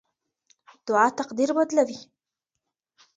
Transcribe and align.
دعا 0.87 1.07
تقدیر 1.19 1.49
بدلوي. 1.57 1.99